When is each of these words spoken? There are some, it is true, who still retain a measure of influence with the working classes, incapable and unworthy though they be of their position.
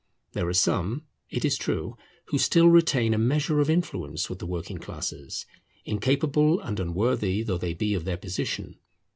There 0.33 0.47
are 0.47 0.53
some, 0.55 1.05
it 1.29 1.45
is 1.45 1.59
true, 1.59 1.95
who 2.29 2.39
still 2.39 2.69
retain 2.69 3.13
a 3.13 3.19
measure 3.19 3.59
of 3.59 3.69
influence 3.69 4.31
with 4.31 4.39
the 4.39 4.47
working 4.47 4.79
classes, 4.79 5.45
incapable 5.85 6.59
and 6.59 6.79
unworthy 6.79 7.43
though 7.43 7.59
they 7.59 7.75
be 7.75 7.93
of 7.93 8.03
their 8.03 8.17
position. 8.17 8.79